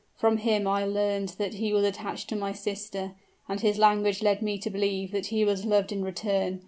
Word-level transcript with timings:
From 0.15 0.37
him 0.37 0.65
I 0.65 0.83
learned 0.83 1.29
that 1.37 1.53
he 1.53 1.71
was 1.73 1.83
attached 1.83 2.27
to 2.29 2.35
my 2.35 2.53
sister, 2.53 3.13
and 3.47 3.61
his 3.61 3.77
language 3.77 4.23
led 4.23 4.41
me 4.41 4.57
to 4.57 4.71
believe 4.71 5.11
that 5.11 5.27
he 5.27 5.45
was 5.45 5.63
loved 5.63 5.91
in 5.91 6.03
return. 6.03 6.59